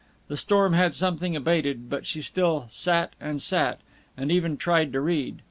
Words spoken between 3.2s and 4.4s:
and sat," and